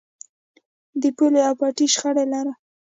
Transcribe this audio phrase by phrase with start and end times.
[1.01, 2.53] د پولې او پټي شخړه لرئ؟